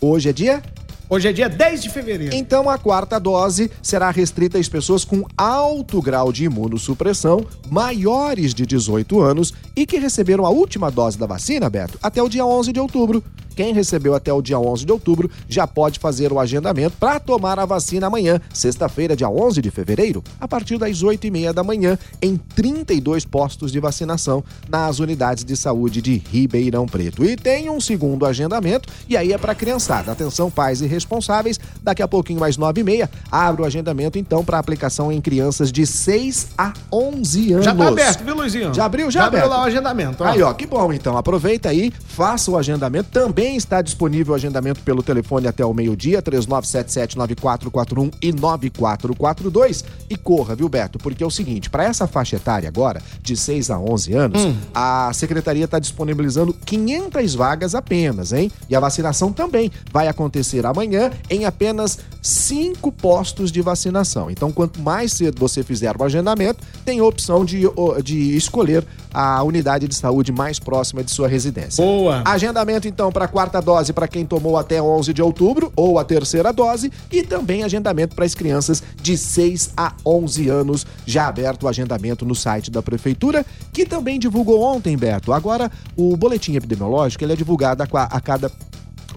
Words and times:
hoje 0.00 0.28
é 0.30 0.32
dia 0.32 0.62
Hoje 1.08 1.28
é 1.28 1.32
dia 1.32 1.50
10 1.50 1.82
de 1.82 1.90
fevereiro. 1.90 2.34
então, 2.34 2.68
a 2.68 2.78
quarta 2.78 3.20
dose 3.20 3.70
será 3.82 4.10
restrita 4.10 4.58
às 4.58 4.68
pessoas 4.70 5.04
com 5.04 5.22
alto 5.36 6.00
grau 6.00 6.32
de 6.32 6.44
imunossupressão, 6.46 7.46
maiores 7.70 8.54
de 8.54 8.64
18 8.64 9.20
anos 9.20 9.52
e 9.76 9.84
que 9.84 9.98
receberam 9.98 10.46
a 10.46 10.50
última 10.50 10.90
dose 10.90 11.18
da 11.18 11.26
vacina, 11.26 11.68
Beto, 11.68 11.98
até 12.02 12.22
o 12.22 12.28
dia 12.28 12.44
11 12.46 12.72
de 12.72 12.80
outubro. 12.80 13.22
Quem 13.54 13.72
recebeu 13.72 14.14
até 14.14 14.32
o 14.32 14.42
dia 14.42 14.58
11 14.58 14.84
de 14.84 14.92
outubro 14.92 15.30
já 15.48 15.66
pode 15.66 15.98
fazer 15.98 16.32
o 16.32 16.38
agendamento 16.40 16.96
para 16.98 17.18
tomar 17.20 17.58
a 17.58 17.64
vacina 17.64 18.06
amanhã, 18.08 18.40
sexta-feira, 18.52 19.16
dia 19.16 19.28
11 19.28 19.62
de 19.62 19.70
fevereiro, 19.70 20.22
a 20.40 20.46
partir 20.48 20.76
das 20.78 21.02
8 21.02 21.26
e 21.26 21.30
meia 21.30 21.52
da 21.52 21.62
manhã, 21.62 21.98
em 22.20 22.36
32 22.36 23.24
postos 23.24 23.70
de 23.70 23.78
vacinação 23.80 24.42
nas 24.68 24.98
unidades 24.98 25.44
de 25.44 25.56
saúde 25.56 26.02
de 26.02 26.16
Ribeirão 26.30 26.86
Preto. 26.86 27.24
E 27.24 27.36
tem 27.36 27.70
um 27.70 27.80
segundo 27.80 28.26
agendamento, 28.26 28.88
e 29.08 29.16
aí 29.16 29.32
é 29.32 29.38
para 29.38 29.54
criançada. 29.54 30.10
Atenção, 30.12 30.50
pais 30.50 30.80
e 30.80 30.86
responsáveis, 30.86 31.58
daqui 31.82 32.02
a 32.02 32.08
pouquinho, 32.08 32.40
mais 32.40 32.56
9 32.56 32.80
e 32.80 32.84
meia, 32.84 33.10
abre 33.30 33.62
o 33.62 33.64
agendamento 33.64 34.18
então 34.18 34.44
para 34.44 34.58
aplicação 34.58 35.12
em 35.12 35.20
crianças 35.20 35.70
de 35.70 35.86
6 35.86 36.48
a 36.58 36.72
11 36.92 37.52
anos. 37.52 37.64
Já 37.64 37.74
tá 37.74 37.88
aberto, 37.88 38.24
viu, 38.24 38.34
Luizinho? 38.34 38.74
Já 38.74 38.84
abriu? 38.84 39.10
Já 39.10 39.20
Já 39.20 39.26
abriu 39.26 39.44
aberto. 39.44 39.56
lá 39.58 39.62
o 39.62 39.66
agendamento. 39.66 40.24
ó. 40.24 40.26
Aí, 40.26 40.42
ó, 40.42 40.52
que 40.52 40.66
bom 40.66 40.92
então. 40.92 41.16
Aproveita 41.16 41.68
aí, 41.68 41.92
faça 42.08 42.50
o 42.50 42.56
agendamento. 42.58 43.08
Também 43.10 43.43
está 43.56 43.82
disponível 43.82 44.32
o 44.32 44.34
agendamento 44.36 44.80
pelo 44.80 45.02
telefone 45.02 45.46
até 45.48 45.64
o 45.64 45.72
meio-dia, 45.74 46.22
3977-9441 46.22 48.12
e 48.22 48.32
9442. 48.32 49.84
E 50.08 50.16
corra, 50.16 50.54
viu, 50.54 50.68
Beto? 50.68 50.98
Porque 50.98 51.22
é 51.22 51.26
o 51.26 51.30
seguinte, 51.30 51.68
para 51.70 51.84
essa 51.84 52.06
faixa 52.06 52.36
etária 52.36 52.68
agora, 52.68 53.02
de 53.22 53.36
6 53.36 53.70
a 53.70 53.78
11 53.78 54.12
anos, 54.14 54.44
Hum. 54.44 54.54
a 54.74 55.10
secretaria 55.12 55.64
está 55.64 55.78
disponibilizando 55.78 56.52
500 56.52 57.34
vagas 57.34 57.74
apenas, 57.74 58.32
hein? 58.32 58.50
E 58.68 58.74
a 58.76 58.80
vacinação 58.80 59.32
também 59.32 59.70
vai 59.92 60.08
acontecer 60.08 60.64
amanhã 60.66 61.10
em 61.30 61.44
apenas 61.44 61.98
cinco 62.22 62.90
postos 62.90 63.50
de 63.52 63.60
vacinação. 63.60 64.30
Então, 64.30 64.50
quanto 64.52 64.80
mais 64.80 65.12
cedo 65.12 65.38
você 65.38 65.62
fizer 65.62 65.94
o 65.96 66.04
agendamento, 66.04 66.64
tem 66.84 66.98
a 67.00 67.04
opção 67.04 67.44
de, 67.44 67.62
de 68.02 68.36
escolher 68.36 68.84
a 69.14 69.42
unidade 69.44 69.86
de 69.86 69.94
saúde 69.94 70.32
mais 70.32 70.58
próxima 70.58 71.04
de 71.04 71.10
sua 71.12 71.28
residência. 71.28 71.82
Boa. 71.84 72.22
Agendamento, 72.24 72.88
então, 72.88 73.12
para 73.12 73.26
a 73.26 73.28
quarta 73.28 73.62
dose 73.62 73.92
para 73.92 74.08
quem 74.08 74.26
tomou 74.26 74.58
até 74.58 74.82
11 74.82 75.14
de 75.14 75.22
outubro, 75.22 75.72
ou 75.76 75.98
a 75.98 76.04
terceira 76.04 76.52
dose, 76.52 76.90
e 77.10 77.22
também 77.22 77.62
agendamento 77.62 78.16
para 78.16 78.24
as 78.24 78.34
crianças 78.34 78.82
de 79.00 79.16
6 79.16 79.70
a 79.76 79.92
11 80.04 80.48
anos. 80.48 80.86
Já 81.06 81.28
aberto 81.28 81.62
o 81.62 81.68
agendamento 81.68 82.26
no 82.26 82.34
site 82.34 82.70
da 82.70 82.82
Prefeitura, 82.82 83.46
que 83.72 83.86
também 83.86 84.18
divulgou 84.18 84.60
ontem, 84.60 84.96
Beto. 84.96 85.32
Agora, 85.32 85.70
o 85.96 86.16
boletim 86.16 86.56
epidemiológico 86.56 87.22
ele 87.24 87.34
é 87.34 87.36
divulgado 87.36 87.82
a, 87.82 88.20
cada, 88.20 88.50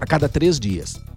a 0.00 0.06
cada 0.06 0.28
três 0.28 0.60
dias. 0.60 1.07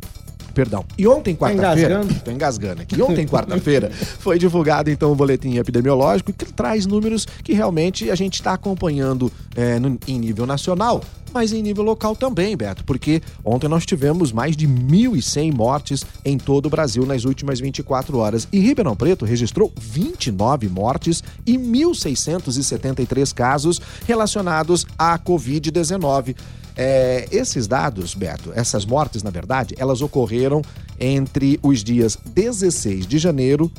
Perdão. 0.54 0.84
E 0.98 1.08
ontem, 1.08 1.36
quarta-feira. 1.36 1.94
engasgando? 1.96 2.22
Tô 2.24 2.32
engasgando 2.32 2.82
aqui. 2.82 3.02
Ontem, 3.02 3.26
quarta-feira, 3.28 3.90
foi 4.20 4.38
divulgado 4.38 4.90
então 4.90 5.12
o 5.12 5.16
boletim 5.16 5.58
epidemiológico 5.58 6.34
que 6.34 6.46
traz 6.46 6.86
números 6.86 7.26
que 7.44 7.54
realmente 7.54 8.10
a 8.12 8.16
gente 8.16 8.36
está 8.36 8.54
acompanhando 8.54 9.32
é, 9.56 9.80
no- 9.80 9.98
em 10.08 10.20
nível 10.20 10.46
nacional 10.46 11.02
mas 11.34 11.54
em 11.54 11.62
nível 11.62 11.84
local 11.84 12.16
também, 12.16 12.56
Beto, 12.56 12.84
porque 12.84 13.22
ontem 13.44 13.68
nós 13.68 13.86
tivemos 13.86 14.32
mais 14.32 14.56
de 14.56 14.68
1.100 14.68 15.54
mortes 15.54 16.06
em 16.24 16.38
todo 16.38 16.66
o 16.66 16.70
Brasil 16.70 17.06
nas 17.06 17.26
últimas 17.26 17.60
24 17.60 18.18
horas. 18.18 18.48
E 18.52 18.60
Ribeirão 18.60 18.96
Preto 18.96 19.26
registrou 19.26 19.72
29 19.80 20.68
mortes 20.70 21.24
e 21.46 21.58
1.673 21.58 23.34
casos 23.34 23.82
relacionados 24.06 24.86
à 24.98 25.18
Covid-19. 25.18 26.36
É, 26.76 27.28
esses 27.32 27.68
dados, 27.68 28.14
Beto, 28.14 28.52
essas 28.56 28.86
mortes, 28.86 29.24
na 29.24 29.30
verdade, 29.30 29.76
elas 29.78 30.02
ocorreram 30.02 30.62
entre 31.00 31.60
os 31.62 31.84
dias 31.84 32.18
16 32.34 33.06
de 33.06 33.18
janeiro 33.18 33.72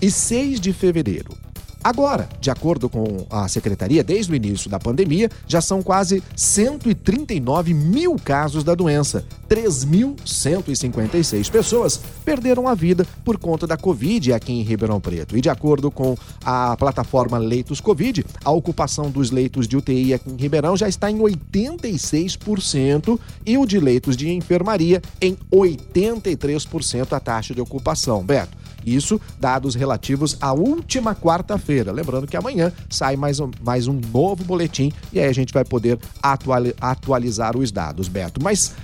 e 0.00 0.10
6 0.10 0.60
de 0.60 0.72
fevereiro. 0.72 1.45
Agora, 1.86 2.28
de 2.40 2.50
acordo 2.50 2.88
com 2.88 3.24
a 3.30 3.46
secretaria, 3.46 4.02
desde 4.02 4.32
o 4.32 4.34
início 4.34 4.68
da 4.68 4.76
pandemia, 4.76 5.30
já 5.46 5.60
são 5.60 5.84
quase 5.84 6.20
139 6.34 7.72
mil 7.72 8.16
casos 8.16 8.64
da 8.64 8.74
doença. 8.74 9.24
3.156 9.48 11.48
pessoas 11.48 12.00
perderam 12.24 12.66
a 12.66 12.74
vida 12.74 13.06
por 13.24 13.38
conta 13.38 13.68
da 13.68 13.76
Covid 13.76 14.32
aqui 14.32 14.52
em 14.52 14.62
Ribeirão 14.62 15.00
Preto. 15.00 15.36
E 15.36 15.40
de 15.40 15.48
acordo 15.48 15.88
com 15.88 16.16
a 16.44 16.76
plataforma 16.76 17.38
Leitos 17.38 17.80
Covid, 17.80 18.26
a 18.44 18.50
ocupação 18.50 19.08
dos 19.08 19.30
leitos 19.30 19.68
de 19.68 19.76
UTI 19.76 20.14
aqui 20.14 20.28
em 20.28 20.36
Ribeirão 20.36 20.76
já 20.76 20.88
está 20.88 21.08
em 21.08 21.18
86% 21.18 23.16
e 23.46 23.56
o 23.56 23.64
de 23.64 23.78
leitos 23.78 24.16
de 24.16 24.28
enfermaria 24.28 25.00
em 25.20 25.38
83% 25.52 27.12
a 27.12 27.20
taxa 27.20 27.54
de 27.54 27.60
ocupação. 27.60 28.24
Beto, 28.24 28.66
isso 28.86 29.20
dados 29.40 29.74
relativos 29.74 30.36
à 30.40 30.52
última 30.52 31.14
quarta-feira. 31.14 31.75
Lembrando 31.84 32.26
que 32.26 32.36
amanhã 32.36 32.72
sai 32.88 33.16
mais 33.16 33.40
um, 33.40 33.50
mais 33.62 33.86
um 33.86 34.00
novo 34.12 34.44
boletim 34.44 34.92
e 35.12 35.20
aí 35.20 35.28
a 35.28 35.32
gente 35.32 35.52
vai 35.52 35.64
poder 35.64 35.98
atuali 36.22 36.74
atualizar 36.80 37.56
os 37.56 37.70
dados, 37.70 38.08
Beto. 38.08 38.42
Mas 38.42 38.74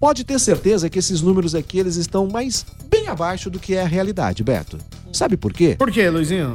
pode 0.00 0.24
ter 0.24 0.38
certeza 0.38 0.88
que 0.88 0.98
esses 0.98 1.20
números 1.20 1.54
aqui 1.54 1.78
eles 1.78 1.96
estão 1.96 2.28
mais 2.28 2.64
bem 2.88 3.08
abaixo 3.08 3.50
do 3.50 3.58
que 3.58 3.74
é 3.74 3.82
a 3.82 3.86
realidade, 3.86 4.42
Beto. 4.42 4.78
Sabe 5.12 5.36
por 5.36 5.52
quê? 5.52 5.76
Por 5.78 5.90
quê, 5.90 6.08
Luizinho? 6.10 6.52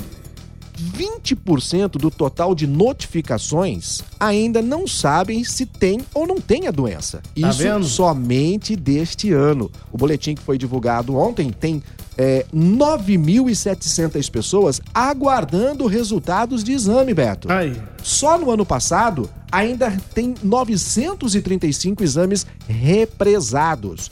20% 0.91 1.91
do 1.91 2.11
total 2.11 2.53
de 2.53 2.67
notificações 2.67 4.01
ainda 4.19 4.61
não 4.61 4.87
sabem 4.87 5.43
se 5.43 5.65
tem 5.65 6.01
ou 6.13 6.27
não 6.27 6.39
tem 6.39 6.67
a 6.67 6.71
doença. 6.71 7.21
Tá 7.39 7.49
Isso 7.49 7.59
vendo? 7.59 7.85
somente 7.85 8.75
deste 8.75 9.31
ano. 9.31 9.71
O 9.91 9.97
boletim 9.97 10.35
que 10.35 10.41
foi 10.41 10.57
divulgado 10.57 11.15
ontem 11.15 11.51
tem 11.51 11.81
é, 12.17 12.45
9.700 12.53 14.29
pessoas 14.29 14.81
aguardando 14.93 15.87
resultados 15.87 16.63
de 16.63 16.73
exame, 16.73 17.13
Beto. 17.13 17.51
Aí. 17.51 17.75
Só 18.01 18.37
no 18.37 18.51
ano 18.51 18.65
passado, 18.65 19.29
ainda 19.51 19.91
tem 20.13 20.35
935 20.43 22.03
exames 22.03 22.45
represados. 22.67 24.11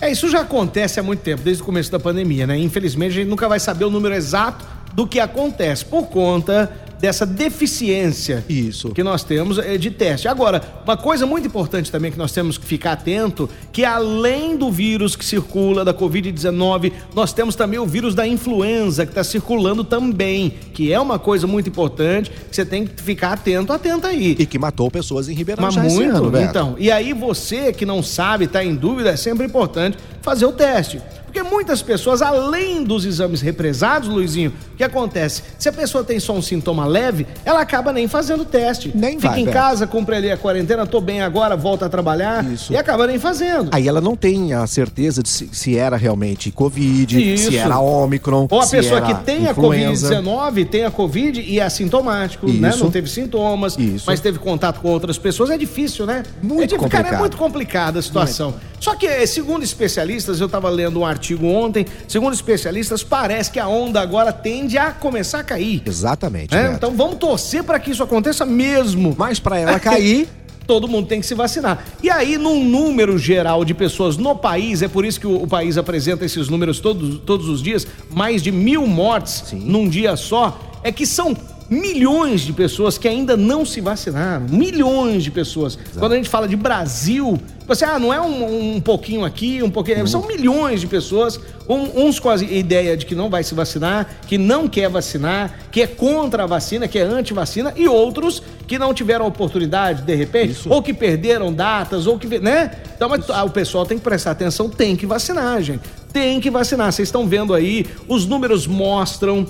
É, 0.00 0.10
isso 0.10 0.28
já 0.28 0.40
acontece 0.40 0.98
há 0.98 1.02
muito 1.02 1.20
tempo, 1.20 1.42
desde 1.42 1.62
o 1.62 1.66
começo 1.66 1.90
da 1.90 2.00
pandemia, 2.00 2.46
né? 2.46 2.58
Infelizmente, 2.58 3.12
a 3.12 3.14
gente 3.14 3.28
nunca 3.28 3.48
vai 3.48 3.60
saber 3.60 3.84
o 3.84 3.90
número 3.90 4.14
exato 4.14 4.81
do 4.92 5.06
que 5.06 5.20
acontece 5.20 5.84
por 5.84 6.06
conta 6.06 6.70
dessa 7.02 7.26
deficiência 7.26 8.44
Isso. 8.48 8.90
que 8.90 9.02
nós 9.02 9.24
temos 9.24 9.58
eh, 9.58 9.76
de 9.76 9.90
teste. 9.90 10.28
Agora, 10.28 10.62
uma 10.84 10.96
coisa 10.96 11.26
muito 11.26 11.48
importante 11.48 11.90
também 11.90 12.12
que 12.12 12.18
nós 12.18 12.30
temos 12.30 12.56
que 12.56 12.64
ficar 12.64 12.92
atento, 12.92 13.50
que 13.72 13.84
além 13.84 14.56
do 14.56 14.70
vírus 14.70 15.16
que 15.16 15.24
circula 15.24 15.84
da 15.84 15.92
Covid-19, 15.92 16.92
nós 17.12 17.32
temos 17.32 17.56
também 17.56 17.80
o 17.80 17.84
vírus 17.84 18.14
da 18.14 18.24
influenza 18.24 19.04
que 19.04 19.10
está 19.10 19.24
circulando 19.24 19.82
também, 19.82 20.54
que 20.72 20.92
é 20.92 21.00
uma 21.00 21.18
coisa 21.18 21.44
muito 21.44 21.68
importante, 21.68 22.30
que 22.30 22.54
você 22.54 22.64
tem 22.64 22.86
que 22.86 23.02
ficar 23.02 23.32
atento, 23.32 23.72
atento 23.72 24.06
aí. 24.06 24.36
E 24.38 24.46
que 24.46 24.56
matou 24.56 24.88
pessoas 24.88 25.28
em 25.28 25.34
Ribeirão 25.34 25.64
Mas 25.64 25.74
já 25.74 25.82
muito, 25.82 26.16
ano, 26.16 26.40
então. 26.40 26.76
E 26.78 26.88
aí 26.88 27.12
você 27.12 27.72
que 27.72 27.84
não 27.84 28.00
sabe, 28.00 28.44
está 28.44 28.62
em 28.62 28.76
dúvida, 28.76 29.10
é 29.10 29.16
sempre 29.16 29.44
importante 29.44 29.98
fazer 30.20 30.46
o 30.46 30.52
teste. 30.52 31.02
Porque 31.32 31.42
muitas 31.42 31.80
pessoas, 31.80 32.20
além 32.20 32.84
dos 32.84 33.06
exames 33.06 33.40
represados, 33.40 34.06
Luizinho, 34.06 34.52
o 34.74 34.76
que 34.76 34.84
acontece? 34.84 35.42
Se 35.58 35.66
a 35.66 35.72
pessoa 35.72 36.04
tem 36.04 36.20
só 36.20 36.34
um 36.34 36.42
sintoma 36.42 36.84
leve, 36.84 37.26
ela 37.42 37.62
acaba 37.62 37.90
nem 37.90 38.06
fazendo 38.06 38.42
o 38.42 38.44
teste. 38.44 38.92
Nem 38.94 39.16
Fica 39.16 39.30
vai, 39.30 39.40
em 39.40 39.46
casa, 39.46 39.86
cumpre 39.86 40.14
ali 40.14 40.30
a 40.30 40.36
quarentena, 40.36 40.86
tô 40.86 41.00
bem 41.00 41.22
agora, 41.22 41.56
volta 41.56 41.86
a 41.86 41.88
trabalhar 41.88 42.44
Isso. 42.44 42.70
e 42.70 42.76
acaba 42.76 43.06
nem 43.06 43.18
fazendo. 43.18 43.70
Aí 43.72 43.88
ela 43.88 43.98
não 43.98 44.14
tem 44.14 44.52
a 44.52 44.66
certeza 44.66 45.22
de 45.22 45.30
se, 45.30 45.48
se 45.50 45.74
era 45.74 45.96
realmente 45.96 46.50
Covid, 46.50 47.32
Isso. 47.32 47.50
se 47.50 47.56
era 47.56 47.78
Ômicron. 47.78 48.46
Ou 48.50 48.60
a 48.60 48.66
pessoa 48.66 49.00
que 49.00 49.14
tem 49.24 49.48
a 49.48 49.52
influenza. 49.52 50.14
Covid-19, 50.14 50.68
tem 50.68 50.84
a 50.84 50.90
Covid 50.90 51.40
e 51.40 51.60
é 51.60 51.62
assintomático, 51.62 52.46
né? 52.46 52.68
Isso. 52.68 52.84
Não 52.84 52.90
teve 52.90 53.08
sintomas, 53.08 53.78
Isso. 53.78 54.04
mas 54.06 54.20
teve 54.20 54.38
contato 54.38 54.82
com 54.82 54.88
outras 54.88 55.16
pessoas. 55.16 55.48
É 55.48 55.56
difícil, 55.56 56.04
né? 56.04 56.24
Muito 56.42 56.64
é, 56.64 56.66
difícil, 56.66 56.90
Cara, 56.90 57.00
é 57.00 57.02
complicado. 57.04 57.20
muito 57.20 57.36
complicada 57.38 57.98
a 58.00 58.02
situação. 58.02 58.54
Só 58.78 58.96
que, 58.96 59.06
eh, 59.06 59.24
segundo 59.26 59.62
especialistas, 59.62 60.40
eu 60.40 60.46
estava 60.46 60.68
lendo 60.68 60.98
um 60.98 61.06
artigo 61.06 61.21
ontem, 61.42 61.86
segundo 62.08 62.34
especialistas, 62.34 63.02
parece 63.02 63.50
que 63.50 63.60
a 63.60 63.68
onda 63.68 64.00
agora 64.00 64.32
tende 64.32 64.76
a 64.78 64.90
começar 64.90 65.40
a 65.40 65.44
cair. 65.44 65.82
Exatamente. 65.86 66.50
Beto. 66.50 66.74
Então 66.74 66.96
vamos 66.96 67.16
torcer 67.16 67.62
para 67.62 67.78
que 67.78 67.90
isso 67.90 68.02
aconteça 68.02 68.44
mesmo. 68.44 69.14
Mas 69.16 69.38
para 69.38 69.58
ela 69.58 69.78
cair, 69.78 70.28
Todo 70.66 70.86
mundo 70.86 71.08
tem 71.08 71.20
que 71.20 71.26
se 71.26 71.34
vacinar. 71.34 71.84
E 72.02 72.10
aí, 72.10 72.38
num 72.38 72.64
número 72.64 73.18
geral 73.18 73.64
de 73.64 73.74
pessoas 73.74 74.16
no 74.16 74.34
país, 74.34 74.82
é 74.82 74.88
por 74.88 75.04
isso 75.04 75.18
que 75.18 75.26
o, 75.26 75.42
o 75.42 75.46
país 75.46 75.76
apresenta 75.76 76.24
esses 76.24 76.48
números 76.48 76.78
todos, 76.80 77.18
todos 77.20 77.48
os 77.48 77.62
dias, 77.62 77.86
mais 78.10 78.42
de 78.42 78.52
mil 78.52 78.86
mortes 78.86 79.42
Sim. 79.46 79.58
num 79.58 79.88
dia 79.88 80.16
só, 80.16 80.58
é 80.82 80.92
que 80.92 81.06
são 81.06 81.36
milhões 81.72 82.42
de 82.42 82.52
pessoas 82.52 82.98
que 82.98 83.08
ainda 83.08 83.36
não 83.36 83.64
se 83.64 83.80
vacinaram. 83.80 84.46
Milhões 84.48 85.24
de 85.24 85.30
pessoas. 85.30 85.78
Quando 85.98 86.12
a 86.12 86.16
gente 86.16 86.28
fala 86.28 86.46
de 86.46 86.54
Brasil, 86.56 87.40
você, 87.66 87.84
ah, 87.84 87.98
não 87.98 88.12
é 88.12 88.20
um, 88.20 88.76
um 88.76 88.80
pouquinho 88.80 89.24
aqui, 89.24 89.62
um 89.62 89.70
pouquinho. 89.70 90.06
São 90.06 90.26
milhões 90.26 90.80
de 90.82 90.86
pessoas, 90.86 91.40
um- 91.68 92.04
uns 92.06 92.20
com 92.20 92.28
a 92.28 92.36
ideia 92.36 92.96
de 92.96 93.06
que 93.06 93.14
não 93.14 93.30
vai 93.30 93.42
se 93.42 93.54
vacinar, 93.54 94.06
que 94.26 94.36
não 94.36 94.68
quer 94.68 94.90
vacinar, 94.90 95.58
que 95.70 95.80
é 95.80 95.86
contra 95.86 96.42
a 96.44 96.46
vacina, 96.46 96.86
que 96.86 96.98
é 96.98 97.02
anti-vacina, 97.02 97.72
e 97.76 97.88
outros 97.88 98.42
que 98.66 98.78
não 98.78 98.92
tiveram 98.92 99.26
oportunidade, 99.26 100.02
de 100.02 100.14
repente, 100.14 100.68
ou 100.68 100.82
que 100.82 100.92
perderam 100.92 101.52
datas, 101.52 102.06
ou 102.06 102.18
que. 102.18 102.38
né? 102.38 102.70
Então, 102.94 103.08
mas, 103.08 103.24
ah, 103.30 103.44
o 103.44 103.50
pessoal 103.50 103.86
tem 103.86 103.96
que 103.96 104.04
prestar 104.04 104.32
atenção, 104.32 104.68
tem 104.68 104.94
que 104.94 105.06
vacinar, 105.06 105.62
gente. 105.62 105.80
Tem 106.12 106.38
que 106.40 106.50
vacinar. 106.50 106.92
Vocês 106.92 107.08
estão 107.08 107.26
vendo 107.26 107.54
aí, 107.54 107.86
os 108.06 108.26
números 108.26 108.66
mostram 108.66 109.46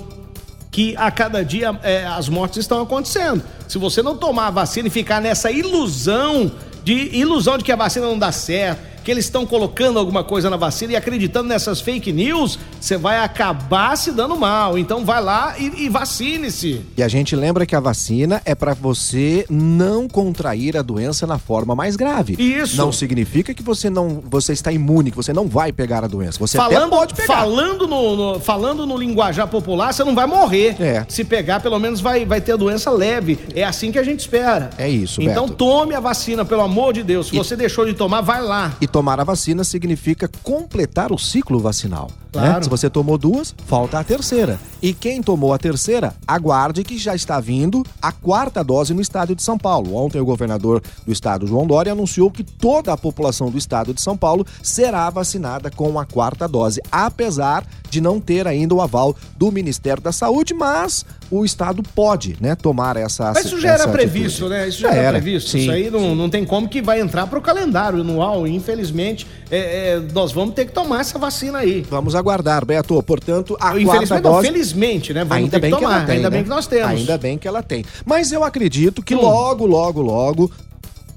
que 0.73 0.95
a 0.97 1.11
cada 1.11 1.45
dia 1.45 1.79
é, 1.83 2.03
as 2.03 2.27
mortes 2.27 2.57
estão 2.57 2.81
acontecendo. 2.81 3.43
Se 3.67 3.77
você 3.77 4.01
não 4.01 4.17
tomar 4.17 4.47
a 4.47 4.51
vacina 4.51 4.87
e 4.87 4.91
ficar 4.91 5.21
nessa 5.21 5.51
ilusão 5.51 6.51
de 6.83 7.15
ilusão 7.15 7.59
de 7.59 7.63
que 7.63 7.71
a 7.71 7.75
vacina 7.75 8.07
não 8.07 8.17
dá 8.17 8.31
certo, 8.31 8.81
que 9.03 9.11
eles 9.11 9.25
estão 9.25 9.45
colocando 9.45 9.99
alguma 9.99 10.23
coisa 10.23 10.49
na 10.49 10.57
vacina 10.57 10.93
e 10.93 10.95
acreditando 10.95 11.49
nessas 11.49 11.81
fake 11.81 12.11
news, 12.11 12.57
você 12.79 12.97
vai 12.97 13.17
acabar 13.19 13.95
se 13.97 14.11
dando 14.11 14.35
mal. 14.37 14.77
Então 14.77 15.03
vai 15.05 15.21
lá 15.21 15.55
e, 15.59 15.85
e 15.85 15.89
vacine-se. 15.89 16.81
e 16.97 17.03
a 17.03 17.07
gente 17.07 17.35
lembra 17.35 17.65
que 17.65 17.75
a 17.75 17.79
vacina 17.79 18.41
é 18.45 18.55
para 18.55 18.73
você 18.73 19.45
não 19.49 20.07
contrair 20.07 20.77
a 20.77 20.81
doença 20.81 21.27
na 21.27 21.37
forma 21.37 21.75
mais 21.75 21.95
grave. 21.95 22.35
Isso. 22.39 22.77
Não 22.77 22.91
significa 22.91 23.53
que 23.53 23.61
você 23.63 23.89
não, 23.89 24.23
você 24.29 24.53
está 24.53 24.71
imune, 24.71 25.11
que 25.11 25.17
você 25.17 25.33
não 25.33 25.47
vai 25.47 25.71
pegar 25.71 26.03
a 26.03 26.07
doença. 26.07 26.39
Você 26.39 26.57
até 26.57 26.73
Falando, 26.75 26.89
pode 26.89 27.13
pegar. 27.13 27.33
falando, 27.37 27.87
no, 27.87 28.15
no- 28.33 28.39
falando 28.39 28.85
no 28.85 28.97
linguajar 28.97 29.47
popular, 29.47 29.93
você 29.93 30.03
não 30.03 30.15
vai 30.15 30.25
morrer. 30.25 30.75
É. 30.81 31.05
Se 31.09 31.23
pegar, 31.23 31.59
pelo 31.59 31.77
menos 31.79 31.99
vai, 31.99 32.25
vai 32.25 32.39
ter 32.41 32.53
a 32.53 32.55
doença 32.57 32.89
leve. 32.91 33.37
É 33.55 33.63
assim 33.63 33.91
que 33.91 33.99
a 33.99 34.03
gente 34.03 34.19
espera. 34.21 34.69
É 34.77 34.87
isso, 34.89 35.21
Então 35.21 35.45
Beto. 35.45 35.57
tome 35.57 35.93
a 35.95 35.99
vacina, 35.99 36.45
pelo 36.45 36.61
amor 36.61 36.93
de 36.93 37.03
Deus. 37.03 37.27
Se 37.27 37.35
E- 37.35 37.37
você 37.37 37.55
deixou 37.55 37.85
de 37.85 37.93
tomar, 37.93 38.21
vai 38.21 38.41
lá. 38.41 38.73
E 38.79 38.87
tomar 38.93 39.19
a 39.19 39.23
vacina 39.23 39.63
significa 39.63 40.29
completar 40.43 41.11
o 41.11 41.17
ciclo 41.17 41.59
vacinal. 41.59 42.11
Né? 42.33 42.47
Claro. 42.49 42.63
Se 42.63 42.69
você 42.69 42.89
tomou 42.89 43.17
duas, 43.17 43.53
falta 43.65 43.99
a 43.99 44.03
terceira. 44.03 44.59
E 44.81 44.93
quem 44.93 45.21
tomou 45.21 45.53
a 45.53 45.57
terceira, 45.57 46.13
aguarde 46.27 46.83
que 46.83 46.97
já 46.97 47.15
está 47.15 47.39
vindo 47.39 47.83
a 48.01 48.11
quarta 48.11 48.63
dose 48.63 48.93
no 48.93 49.01
estado 49.01 49.35
de 49.35 49.41
São 49.41 49.57
Paulo. 49.57 49.95
Ontem 49.95 50.19
o 50.19 50.25
governador 50.25 50.81
do 51.05 51.11
estado, 51.11 51.47
João 51.47 51.65
Dória, 51.65 51.91
anunciou 51.91 52.29
que 52.29 52.43
toda 52.43 52.91
a 52.91 52.97
população 52.97 53.49
do 53.49 53.57
estado 53.57 53.93
de 53.93 54.01
São 54.01 54.17
Paulo 54.17 54.45
será 54.61 55.09
vacinada 55.09 55.71
com 55.71 55.97
a 55.99 56.05
quarta 56.05 56.47
dose, 56.47 56.81
apesar 56.91 57.65
de 57.89 58.01
não 58.01 58.19
ter 58.19 58.47
ainda 58.47 58.73
o 58.73 58.81
aval 58.81 59.15
do 59.37 59.51
Ministério 59.51 60.01
da 60.01 60.11
Saúde, 60.11 60.53
mas 60.53 61.05
o 61.29 61.45
estado 61.45 61.81
pode, 61.95 62.37
né, 62.39 62.55
tomar 62.55 62.97
essa 62.97 63.31
Mas 63.33 63.45
isso 63.45 63.59
já 63.59 63.73
era 63.73 63.87
previsto, 63.87 64.45
atitude. 64.45 64.49
né? 64.49 64.67
Isso 64.67 64.81
já, 64.81 64.93
era, 64.93 65.11
previsto. 65.19 65.49
sim. 65.51 65.59
Isso 65.59 65.71
aí 65.71 65.89
não, 65.89 66.15
não 66.15 66.29
tem 66.29 66.45
como 66.45 66.67
que 66.67 66.81
vai 66.81 66.99
entrar 66.99 67.27
pro 67.27 67.41
calendário 67.41 68.01
anual. 68.01 68.47
Infelizmente, 68.47 69.25
é, 69.49 69.95
é, 69.95 70.03
nós 70.13 70.31
vamos 70.31 70.53
ter 70.55 70.65
que 70.65 70.71
tomar 70.71 71.01
essa 71.01 71.17
vacina 71.17 71.59
aí. 71.59 71.81
Vamos 71.89 72.15
aguardar, 72.15 72.22
Beto. 72.65 73.01
Portanto, 73.03 73.55
a 73.59 73.71
quarta 73.83 74.15
não, 74.15 74.21
dose... 74.21 74.47
felizmente, 74.47 75.13
né? 75.13 75.23
Vamos 75.23 75.43
Ainda 75.43 75.59
bem 75.59 75.71
que 75.71 75.77
que 75.77 75.83
ela 75.83 76.01
tem, 76.05 76.15
Ainda 76.15 76.29
né? 76.29 76.35
bem 76.35 76.43
que 76.43 76.49
nós 76.49 76.67
temos. 76.67 76.89
Ainda 76.89 77.17
bem 77.17 77.37
que 77.37 77.47
ela 77.47 77.61
tem. 77.61 77.85
Mas 78.05 78.31
eu 78.31 78.43
acredito 78.43 79.03
que 79.03 79.15
Hum. 79.15 79.21
logo, 79.21 79.65
logo, 79.65 80.01
logo 80.01 80.51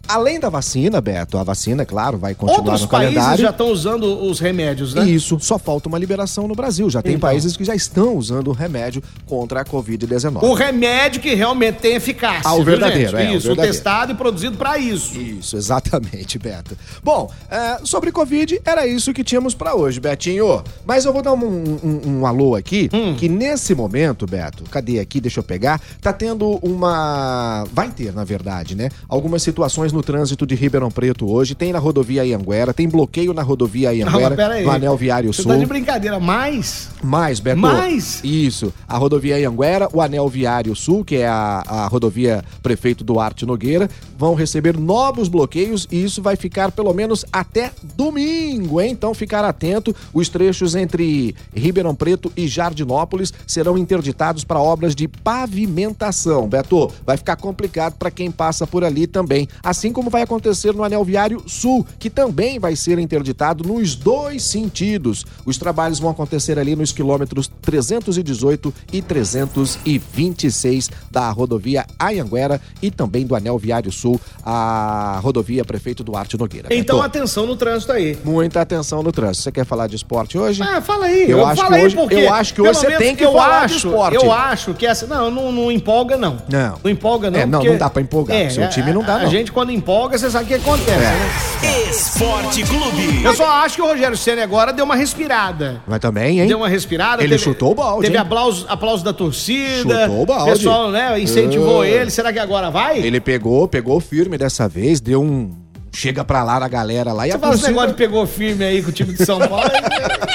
Além 0.08 0.38
da 0.40 0.48
vacina, 0.48 1.00
Beto, 1.00 1.36
a 1.38 1.42
vacina, 1.44 1.84
claro, 1.84 2.16
vai 2.18 2.34
continuar 2.34 2.60
Outros 2.60 2.82
no 2.82 2.88
países 2.88 3.14
calendário. 3.14 3.42
já 3.42 3.50
estão 3.50 3.70
usando 3.70 4.04
os 4.24 4.38
remédios, 4.40 4.94
né? 4.94 5.04
Isso, 5.08 5.38
só 5.40 5.58
falta 5.58 5.88
uma 5.88 5.98
liberação 5.98 6.46
no 6.46 6.54
Brasil. 6.54 6.88
Já 6.88 7.02
tem 7.02 7.14
Então. 7.14 7.28
países 7.28 7.56
que 7.56 7.64
já 7.64 7.74
estão 7.74 8.16
usando 8.16 8.48
o 8.48 8.52
remédio 8.52 9.02
contra 9.26 9.60
a 9.60 9.64
Covid-19. 9.64 10.42
O 10.42 10.54
remédio 10.54 11.20
que 11.20 11.34
realmente 11.34 11.76
tem 11.76 11.94
eficácia. 11.94 12.42
Ah, 12.44 12.54
o 12.54 12.62
verdadeiro, 12.64 13.16
é, 13.16 13.30
o 13.30 13.36
Isso, 13.36 13.46
verdadeiro. 13.48 13.74
testado 13.74 14.12
e 14.12 14.14
produzido 14.14 14.56
pra 14.56 14.78
isso. 14.78 15.18
Isso, 15.20 15.56
exatamente, 15.56 16.38
Beto. 16.38 16.76
Bom, 17.02 17.30
é, 17.50 17.78
sobre 17.84 18.12
Covid, 18.12 18.60
era 18.64 18.86
isso 18.86 19.12
que 19.12 19.24
tínhamos 19.24 19.54
pra 19.54 19.74
hoje, 19.74 19.98
Betinho. 20.00 20.62
Mas 20.86 21.04
eu 21.04 21.12
vou 21.12 21.22
dar 21.22 21.32
um, 21.32 21.38
um- 21.44 22.00
um 22.20 22.26
alô 22.26 22.54
aqui, 22.54 22.88
Hum. 22.92 23.14
que 23.16 23.28
nesse 23.28 23.74
momento, 23.74 24.26
Beto, 24.26 24.64
cadê 24.70 25.00
aqui? 25.00 25.20
Deixa 25.20 25.40
eu 25.40 25.44
pegar. 25.44 25.80
Tá 26.00 26.12
tendo 26.12 26.58
uma. 26.62 27.64
Vai 27.72 27.90
ter, 27.90 28.12
na 28.12 28.24
verdade, 28.24 28.74
né? 28.74 28.88
Algumas 29.08 29.42
situações 29.42 29.92
no 29.96 30.02
trânsito 30.02 30.46
de 30.46 30.54
Ribeirão 30.54 30.90
Preto 30.90 31.28
hoje. 31.30 31.54
Tem 31.54 31.72
na 31.72 31.78
rodovia 31.78 32.24
Ianguera, 32.24 32.74
tem 32.74 32.86
bloqueio 32.86 33.32
na 33.32 33.42
rodovia 33.42 33.94
Ianguera, 33.94 34.62
no 34.62 34.70
Anel 34.70 34.96
Viário 34.96 35.32
Você 35.32 35.42
Sul. 35.42 35.52
tá 35.52 35.58
de 35.58 35.64
brincadeira, 35.64 36.20
mas... 36.20 36.90
Mais, 37.02 37.40
Beto. 37.40 37.58
Mais? 37.58 38.20
Isso. 38.22 38.72
A 38.86 38.98
rodovia 38.98 39.38
Ianguera, 39.38 39.88
o 39.92 40.02
Anel 40.02 40.28
Viário 40.28 40.76
Sul, 40.76 41.04
que 41.04 41.16
é 41.16 41.26
a, 41.26 41.62
a 41.66 41.86
rodovia 41.86 42.44
Prefeito 42.62 43.02
Duarte 43.02 43.46
Nogueira, 43.46 43.88
vão 44.18 44.34
receber 44.34 44.76
novos 44.76 45.28
bloqueios 45.28 45.88
e 45.90 46.04
isso 46.04 46.20
vai 46.20 46.36
ficar 46.36 46.70
pelo 46.70 46.92
menos 46.92 47.24
até 47.32 47.72
domingo, 47.94 48.80
hein? 48.80 48.92
Então 48.92 49.14
ficar 49.14 49.44
atento. 49.44 49.94
Os 50.12 50.28
trechos 50.28 50.74
entre 50.74 51.34
Ribeirão 51.54 51.94
Preto 51.94 52.30
e 52.36 52.46
Jardinópolis 52.46 53.32
serão 53.46 53.78
interditados 53.78 54.44
para 54.44 54.60
obras 54.60 54.94
de 54.94 55.08
pavimentação. 55.08 56.48
Beto, 56.48 56.92
vai 57.04 57.16
ficar 57.16 57.36
complicado 57.36 57.94
para 57.94 58.10
quem 58.10 58.30
passa 58.30 58.66
por 58.66 58.84
ali 58.84 59.06
também. 59.06 59.48
Assim 59.62 59.85
como 59.92 60.10
vai 60.10 60.22
acontecer 60.22 60.72
no 60.74 60.82
Anel 60.84 61.04
Viário 61.04 61.42
Sul, 61.46 61.86
que 61.98 62.08
também 62.10 62.58
vai 62.58 62.74
ser 62.76 62.98
interditado 62.98 63.64
nos 63.66 63.94
dois 63.94 64.42
sentidos. 64.42 65.24
Os 65.44 65.58
trabalhos 65.58 65.98
vão 65.98 66.10
acontecer 66.10 66.58
ali 66.58 66.74
nos 66.76 66.92
quilômetros 66.92 67.50
318 67.62 68.72
e 68.92 69.02
326 69.02 70.90
da 71.10 71.30
rodovia 71.30 71.84
Anhanguera 72.00 72.60
e 72.82 72.90
também 72.90 73.26
do 73.26 73.34
Anel 73.34 73.58
Viário 73.58 73.90
Sul, 73.92 74.20
a 74.44 75.18
rodovia 75.22 75.64
Prefeito 75.64 76.02
Duarte 76.04 76.36
Nogueira. 76.38 76.68
Então 76.70 76.96
Beto, 76.96 77.06
atenção 77.06 77.46
no 77.46 77.56
trânsito 77.56 77.92
aí. 77.92 78.18
muita 78.24 78.60
atenção 78.60 79.02
no 79.02 79.12
trânsito. 79.12 79.44
Você 79.44 79.52
quer 79.52 79.64
falar 79.64 79.86
de 79.86 79.96
esporte 79.96 80.38
hoje? 80.38 80.62
Ah, 80.62 80.80
fala 80.80 81.06
aí. 81.06 81.30
Eu 81.30 81.44
acho 81.46 81.60
fala 81.62 81.74
que 81.74 81.80
aí 81.80 81.86
hoje- 81.86 81.96
eu 82.26 82.34
acho 82.34 82.54
que 82.54 82.60
hoje 82.62 82.78
você 82.80 82.96
tem 82.96 83.14
que 83.16 83.24
eu 83.24 83.32
falar 83.32 83.66
de 83.66 83.74
acho, 83.74 83.88
esporte. 83.88 84.14
Eu 84.16 84.32
acho 84.32 84.74
que 84.74 84.86
essa... 84.86 85.06
Não, 85.06 85.30
não, 85.30 85.52
não 85.52 85.70
empolga, 85.72 86.16
não. 86.16 86.38
Não. 86.50 86.78
Não 86.82 86.90
empolga, 86.90 87.30
não. 87.30 87.38
É, 87.40 87.46
não, 87.46 87.62
não 87.62 87.76
dá 87.78 87.88
pra 87.90 88.02
empolgar. 88.02 88.50
Seu 88.50 88.68
time 88.68 88.92
não 88.92 89.02
dá, 89.02 89.16
a, 89.16 89.18
não. 89.20 89.26
A 89.26 89.30
gente, 89.30 89.52
quando 89.52 89.70
empolga, 89.76 90.18
você 90.18 90.30
sabe 90.30 90.44
o 90.44 90.48
que 90.48 90.54
acontece, 90.54 90.90
É. 90.90 90.98
né? 90.98 91.90
Esporte 91.90 92.62
Clube. 92.64 93.24
Eu 93.24 93.34
só 93.34 93.46
acho 93.64 93.76
que 93.76 93.82
o 93.82 93.86
Rogério 93.86 94.16
Senna 94.16 94.42
agora 94.42 94.72
deu 94.72 94.84
uma 94.84 94.96
respirada. 94.96 95.82
Mas 95.86 95.98
também, 96.00 96.40
hein? 96.40 96.46
Deu 96.48 96.58
uma 96.58 96.68
respirada. 96.68 97.22
Ele 97.22 97.38
chutou 97.38 97.72
o 97.72 97.74
balde, 97.74 98.02
Teve 98.02 98.16
hein? 98.16 98.22
aplauso, 98.22 98.66
aplauso 98.68 99.04
da 99.04 99.12
torcida. 99.12 100.02
Chutou 100.06 100.22
o 100.22 100.26
balde. 100.26 100.52
pessoal, 100.52 100.90
né, 100.90 101.20
incentivou 101.20 101.82
Ah. 101.82 101.88
ele. 101.88 102.10
Será 102.10 102.32
que 102.32 102.38
agora 102.38 102.70
vai? 102.70 102.98
Ele 102.98 103.20
pegou, 103.20 103.66
pegou 103.68 104.00
firme 104.00 104.36
dessa 104.38 104.68
vez, 104.68 105.00
deu 105.00 105.22
um. 105.22 105.50
Chega 105.96 106.22
pra 106.26 106.44
lá 106.44 106.60
na 106.60 106.68
galera 106.68 107.10
lá 107.14 107.26
e 107.26 107.30
Você 107.30 107.36
a 107.36 107.40
fala 107.40 107.54
esse 107.54 107.62
torcida- 107.62 107.80
negócio 107.80 107.96
de 107.96 107.96
pegou 107.96 108.26
firme 108.26 108.64
aí 108.64 108.82
com 108.82 108.90
o 108.90 108.92
time 108.92 109.14
de 109.14 109.24
São 109.24 109.38
Paulo, 109.38 109.64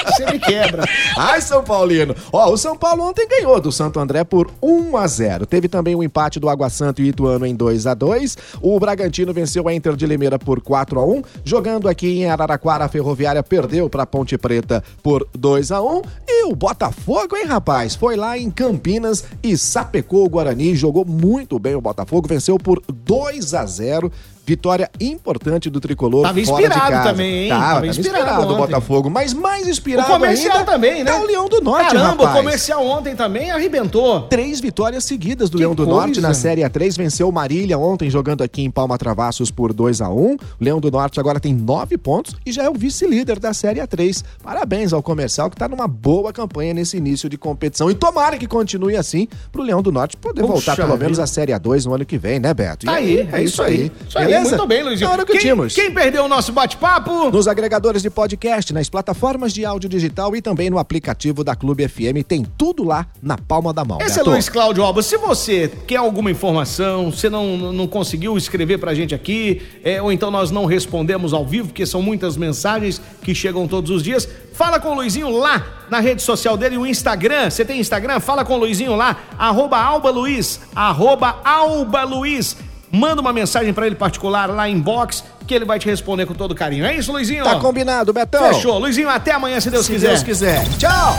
você 0.06 0.26
me 0.26 0.38
quebra. 0.40 0.84
Ai, 1.16 1.40
São 1.40 1.62
Paulino. 1.62 2.16
Ó, 2.32 2.50
o 2.52 2.56
São 2.56 2.76
Paulo 2.76 3.04
ontem 3.08 3.28
ganhou 3.28 3.60
do 3.60 3.70
Santo 3.70 4.00
André 4.00 4.24
por 4.24 4.50
1 4.60 4.96
a 4.96 5.06
0. 5.06 5.46
Teve 5.46 5.68
também 5.68 5.94
o 5.94 6.02
empate 6.02 6.40
do 6.40 6.48
Água 6.48 6.68
Santa 6.68 7.00
e 7.00 7.06
Ituano 7.08 7.46
em 7.46 7.54
2 7.54 7.86
a 7.86 7.94
2. 7.94 8.36
O 8.60 8.80
Bragantino 8.80 9.32
venceu 9.32 9.68
a 9.68 9.72
Inter 9.72 9.94
de 9.94 10.04
Limeira 10.04 10.36
por 10.36 10.60
4 10.60 10.98
a 10.98 11.06
1. 11.06 11.22
Jogando 11.44 11.88
aqui 11.88 12.22
em 12.22 12.28
Araraquara, 12.28 12.86
a 12.86 12.88
Ferroviária 12.88 13.42
perdeu 13.42 13.88
para 13.88 14.04
Ponte 14.04 14.36
Preta 14.36 14.82
por 15.00 15.24
2 15.32 15.70
a 15.70 15.80
1. 15.80 16.02
E 16.28 16.44
o 16.46 16.56
Botafogo, 16.56 17.36
hein, 17.36 17.44
rapaz? 17.46 17.94
Foi 17.94 18.16
lá 18.16 18.36
em 18.36 18.50
Campinas 18.50 19.24
e 19.44 19.56
sapecou 19.56 20.24
o 20.24 20.28
Guarani, 20.28 20.74
jogou 20.74 21.04
muito 21.04 21.56
bem 21.60 21.76
o 21.76 21.80
Botafogo, 21.80 22.26
venceu 22.26 22.58
por 22.58 22.82
2 22.92 23.54
a 23.54 23.64
0. 23.64 24.10
Vitória 24.44 24.90
importante 25.00 25.70
do 25.70 25.80
tricolor 25.80 26.22
Tava 26.22 26.34
fora 26.44 26.56
de 26.62 26.66
inspirado 26.66 26.90
casa. 26.90 27.10
também, 27.10 27.34
hein? 27.44 27.48
Tava, 27.48 27.60
Tava 27.62 27.74
tava 27.74 27.86
inspirado 27.86 28.18
inspirado 28.18 28.52
o. 28.52 28.56
Botafogo, 28.56 29.08
mas 29.10 29.32
mais 29.32 29.66
O 29.66 29.70
inspirado 29.70 30.08
comercial 30.12 30.58
ainda 30.58 30.72
também, 30.72 31.04
né? 31.04 31.10
é 31.12 31.14
o 31.14 31.24
Leão 31.24 31.48
do 31.48 31.60
Norte, 31.60 31.86
Caramba, 31.94 32.24
rapaz. 32.24 32.30
o 32.30 32.32
comercial 32.38 32.84
ontem 32.86 33.14
também 33.14 33.50
arrebentou. 33.50 34.22
Três 34.22 34.60
vitórias 34.60 35.04
seguidas 35.04 35.48
do 35.48 35.58
Que 35.58 35.62
Leão 35.62 35.74
do 35.74 35.84
coisa. 35.84 35.92
Norte 36.00 36.20
na 36.20 36.34
Série 36.34 36.62
A3. 36.62 36.96
Venceu 36.96 37.28
o 37.28 37.32
Marília 37.32 37.78
ontem, 37.78 38.10
jogando 38.10 38.42
aqui 38.42 38.62
em 38.62 38.70
Palma 38.70 38.98
Travassos 38.98 39.50
por 39.50 39.72
2 39.72 40.00
a 40.00 40.08
1 40.08 40.12
O 40.34 40.38
Leão 40.60 40.80
do 40.80 40.90
Norte 40.90 41.20
agora 41.20 41.38
tem 41.38 41.54
nove 41.54 41.96
pontos 41.96 42.34
e 42.44 42.50
já 42.52 42.64
é 42.64 42.68
o 42.68 42.74
vice-líder 42.74 43.38
da 43.38 43.54
Série 43.54 43.80
A3. 43.80 44.24
Parabéns 44.42 44.92
ao 44.92 45.02
comercial 45.02 45.48
que 45.50 45.56
tá 45.56 45.68
numa 45.68 45.86
boa 45.86 46.32
campanha 46.32 46.74
nesse 46.74 46.96
início 46.96 47.28
de 47.28 47.38
competição. 47.38 47.90
E 47.90 47.94
tomara 47.94 48.36
que 48.36 48.46
continue 48.48 48.96
assim 48.96 49.28
pro 49.52 49.62
Leão 49.62 49.82
do 49.82 49.92
Norte 49.92 50.16
poder 50.16 50.40
Puxa 50.42 50.52
voltar 50.52 50.76
pelo 50.76 50.96
menos 50.96 51.18
à 51.20 51.26
Série 51.26 51.52
A2 51.52 51.84
no 51.86 51.94
ano 51.94 52.04
que 52.04 52.18
vem, 52.18 52.40
né, 52.40 52.52
Beto? 52.52 52.84
E 52.84 52.86
Tá 52.86 52.94
aí, 52.94 53.28
é 53.32 53.42
isso 53.42 53.62
aí. 53.62 53.90
Isso 54.08 54.18
aí, 54.18 54.31
Beleza? 54.32 54.56
muito 54.56 54.66
bem, 54.66 54.82
Luizinho. 54.82 55.10
Hora 55.10 55.24
que 55.24 55.32
quem, 55.32 55.40
tínhamos. 55.40 55.74
quem 55.74 55.90
perdeu 55.92 56.24
o 56.24 56.28
nosso 56.28 56.52
bate-papo? 56.52 57.30
Nos 57.30 57.46
agregadores 57.46 58.02
de 58.02 58.10
podcast, 58.10 58.72
nas 58.72 58.88
plataformas 58.88 59.52
de 59.52 59.64
áudio 59.64 59.88
digital 59.88 60.34
e 60.34 60.42
também 60.42 60.70
no 60.70 60.78
aplicativo 60.78 61.44
da 61.44 61.54
Clube 61.54 61.86
FM. 61.88 62.24
Tem 62.26 62.44
tudo 62.56 62.84
lá 62.84 63.06
na 63.22 63.36
palma 63.36 63.72
da 63.72 63.84
mão. 63.84 63.98
Esse 64.00 64.20
é. 64.20 64.22
Luiz 64.22 64.48
Cláudio 64.48 64.82
Alba. 64.82 65.02
Se 65.02 65.16
você 65.16 65.70
quer 65.86 65.96
alguma 65.96 66.30
informação, 66.30 67.10
você 67.10 67.28
não, 67.28 67.56
não 67.72 67.86
conseguiu 67.86 68.36
escrever 68.36 68.78
pra 68.78 68.94
gente 68.94 69.14
aqui, 69.14 69.62
é, 69.84 70.00
ou 70.00 70.12
então 70.12 70.30
nós 70.30 70.50
não 70.50 70.64
respondemos 70.64 71.32
ao 71.32 71.46
vivo, 71.46 71.68
porque 71.68 71.86
são 71.86 72.02
muitas 72.02 72.36
mensagens 72.36 73.00
que 73.22 73.34
chegam 73.34 73.66
todos 73.68 73.90
os 73.90 74.02
dias, 74.02 74.28
fala 74.52 74.80
com 74.80 74.90
o 74.90 74.94
Luizinho 74.94 75.30
lá 75.30 75.84
na 75.90 76.00
rede 76.00 76.22
social 76.22 76.56
dele, 76.56 76.78
o 76.78 76.86
Instagram. 76.86 77.50
Você 77.50 77.64
tem 77.64 77.78
Instagram? 77.80 78.20
Fala 78.20 78.44
com 78.44 78.54
o 78.54 78.58
Luizinho 78.58 78.96
lá, 78.96 79.18
arroba 79.38 79.78
Alba 79.78 80.10
Luiz, 80.10 80.60
arroba 80.74 81.40
Alba 81.44 82.02
Luiz. 82.04 82.56
Manda 82.94 83.22
uma 83.22 83.32
mensagem 83.32 83.72
pra 83.72 83.86
ele 83.86 83.96
particular 83.96 84.50
lá 84.50 84.68
em 84.68 84.78
box, 84.78 85.24
que 85.46 85.54
ele 85.54 85.64
vai 85.64 85.78
te 85.78 85.88
responder 85.88 86.26
com 86.26 86.34
todo 86.34 86.54
carinho. 86.54 86.84
É 86.84 86.94
isso, 86.94 87.10
Luizinho? 87.10 87.42
Tá 87.42 87.58
combinado, 87.58 88.12
Betão? 88.12 88.52
Fechou. 88.52 88.78
Luizinho, 88.78 89.08
até 89.08 89.32
amanhã, 89.32 89.58
se 89.60 89.70
Deus 89.70 89.86
Se 89.86 89.92
quiser. 89.92 90.08
Deus 90.08 90.22
quiser. 90.22 90.62
Tchau! 90.76 91.16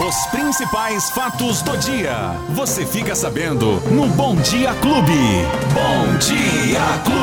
Os 0.00 0.16
principais 0.30 1.10
fatos 1.10 1.60
do 1.60 1.76
dia. 1.76 2.32
Você 2.54 2.86
fica 2.86 3.14
sabendo 3.14 3.72
no 3.90 4.08
Bom 4.08 4.34
Dia 4.36 4.72
Clube. 4.80 5.44
Bom 5.74 6.16
Dia 6.18 6.80
Clube. 7.04 7.20